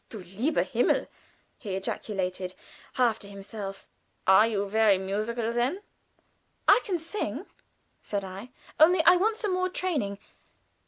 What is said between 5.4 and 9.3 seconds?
then?" "I can sing," said I. "Only I